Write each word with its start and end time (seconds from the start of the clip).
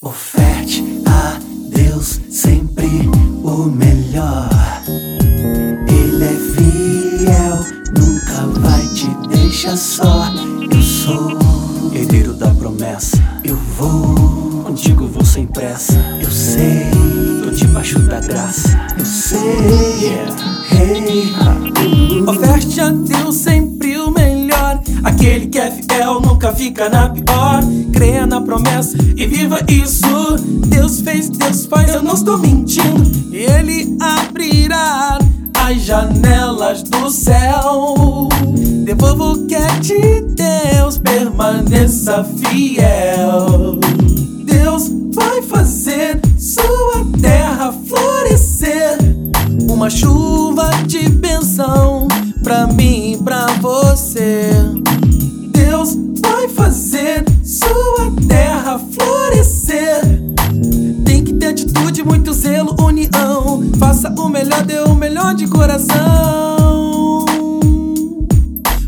Oferte 0.00 0.84
a 1.06 1.40
Deus 1.74 2.20
sempre 2.30 2.86
o 3.42 3.64
melhor. 3.64 4.48
Ele 5.88 6.24
é 6.24 6.36
fiel, 6.54 7.56
nunca 7.98 8.46
vai 8.60 8.86
te 8.94 9.08
deixar 9.26 9.76
só. 9.76 10.32
Eu 10.72 10.82
sou 10.82 11.36
herdeiro 11.92 12.32
da 12.34 12.54
promessa. 12.54 13.16
Eu 13.42 13.56
vou, 13.56 14.62
contigo 14.62 15.08
vou 15.08 15.24
sem 15.24 15.48
pressa. 15.48 15.94
Eu 16.22 16.30
sei, 16.30 16.86
tô 17.42 17.50
debaixo 17.50 17.98
da 17.98 18.20
graça. 18.20 18.68
Eu 18.96 19.04
sei, 19.04 19.40
yeah, 20.00 20.64
hey, 20.74 21.34
ha. 21.34 22.30
Oferte 22.30 22.80
a 22.80 22.90
Deus 22.90 23.34
sempre 23.34 23.98
o 23.98 24.12
melhor. 24.12 24.80
Aquele 25.02 25.48
que 25.48 25.58
é 25.58 25.70
nunca 26.48 26.52
fica 26.52 26.88
na 26.88 27.10
pior. 27.10 27.62
Creia 27.92 28.26
na 28.26 28.40
promessa 28.40 28.96
e 29.16 29.26
viva 29.26 29.60
isso. 29.68 30.36
Deus 30.68 31.00
fez, 31.00 31.28
Deus 31.28 31.66
faz, 31.66 31.94
eu 31.94 32.02
não 32.02 32.14
estou 32.14 32.38
mentindo. 32.38 33.02
Ele 33.32 33.96
abrirá 34.00 35.18
as 35.54 35.82
janelas 35.82 36.82
do 36.82 37.10
céu. 37.10 38.28
Devolva 38.84 39.32
o 39.32 39.46
que 39.46 39.54
é 39.54 39.78
de 39.80 40.20
Deus, 40.22 40.98
permaneça 40.98 42.24
fiel. 42.24 43.78
Deus 44.44 44.90
vai 45.12 45.42
fazer 45.42 46.20
sua 46.38 46.87
melhor, 64.38 64.62
dê 64.62 64.78
o 64.80 64.94
melhor 64.94 65.34
de 65.34 65.48
coração. 65.48 67.24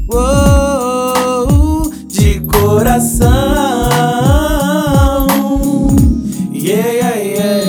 Uou, 0.09 1.91
de 2.07 2.41
coração. 2.41 3.29
Yeah, 6.53 6.89
yeah, 6.89 7.17
yeah. 7.17 7.67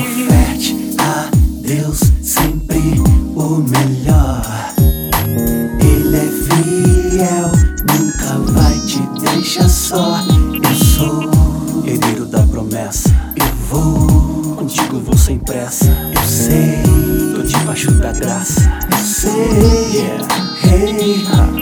Oferte 0.00 0.96
a 0.98 1.30
Deus 1.62 2.00
sempre 2.22 2.78
o 3.36 3.58
melhor. 3.58 4.42
Ele 5.80 6.16
é 6.16 6.28
fiel, 6.28 7.52
nunca 7.88 8.52
vai 8.52 8.80
te 8.80 8.98
deixar 9.20 9.68
só. 9.68 10.18
Eu 10.60 10.74
sou 10.74 11.30
herdeiro 11.84 12.26
da 12.26 12.42
promessa. 12.42 13.10
Eu 13.36 13.46
vou, 13.68 14.56
contigo 14.56 14.98
vou 14.98 15.16
sem 15.16 15.38
pressa. 15.38 15.95
Eu 17.76 17.82
sei, 17.82 17.92
tô 17.92 17.92
debaixo 17.92 17.92
da 17.92 18.12
graça. 18.12 18.60
Sei, 19.04 19.32
yeah, 19.92 20.26
hey, 20.64 21.26
ha, 21.26 21.55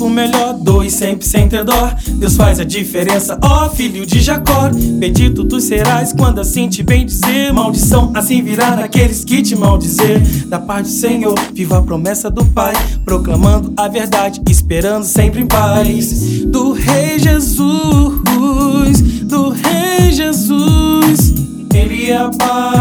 Oferte 0.00 0.02
o 0.02 0.08
melhor, 0.08 0.54
doe 0.54 0.90
sempre 0.90 1.26
sem 1.26 1.48
ter 1.48 1.64
dó. 1.64 1.92
Deus 2.14 2.36
faz 2.36 2.58
a 2.58 2.64
diferença, 2.64 3.38
ó 3.42 3.68
filho 3.68 4.06
de 4.06 4.20
Jacó. 4.20 4.70
Bendito 4.98 5.44
tu 5.44 5.60
serás 5.60 6.12
quando 6.12 6.40
assim 6.40 6.68
te 6.68 6.82
bem 6.82 7.04
dizer. 7.04 7.52
Maldição 7.52 8.10
assim 8.14 8.42
virá 8.42 8.76
naqueles 8.76 9.24
que 9.24 9.42
te 9.42 9.54
maldizer. 9.54 10.20
Da 10.46 10.58
paz 10.58 10.86
do 10.86 10.92
Senhor, 10.92 11.38
viva 11.52 11.78
a 11.78 11.82
promessa 11.82 12.30
do 12.30 12.44
Pai. 12.46 12.72
Proclamando 13.04 13.72
a 13.76 13.88
verdade, 13.88 14.40
esperando 14.48 15.04
sempre 15.04 15.42
em 15.42 15.46
paz. 15.46 16.44
Do 16.46 16.72
Rei 16.72 17.18
Jesus, 17.18 19.00
do 19.24 19.50
Rei 19.50 20.12
Jesus 20.12 21.34
Ele 21.74 22.10
é 22.10 22.16
a 22.16 22.30
paz, 22.30 22.79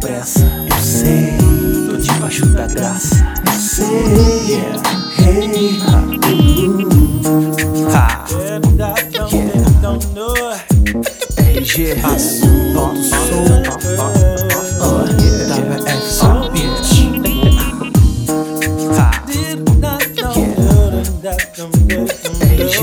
pressa. 0.00 0.40
Eu 0.68 0.82
sei, 0.82 1.36
tô 1.88 1.96
debaixo 1.96 2.46
da 2.46 2.66
graça. 2.66 3.14
Eu 3.46 3.52
sei, 3.60 3.86
yeah, 4.48 4.82
hey, 5.18 5.78
ha, 5.86 6.00
ha, 7.92 8.24
RG, 11.38 11.94
ponto 12.74 13.02
som, 13.02 13.44
oh, 14.80 15.04
yeah, 15.20 15.54
WF, 15.76 16.02
sou 16.10 16.50
beat. 16.50 16.84
Ha, 18.96 19.10
RG, 22.56 22.78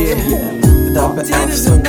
WF, 0.93 1.57
sou 1.57 1.75
beat, 1.77 1.86